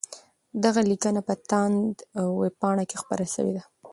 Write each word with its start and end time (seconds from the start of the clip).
دغه 0.63 0.81
لیکنه 0.89 1.19
په 1.27 1.33
تاند 1.49 1.93
ویبپاڼه 2.41 2.83
کي 2.89 2.95
خپره 3.03 3.23
سوې 3.35 3.51
ده. 3.57 3.63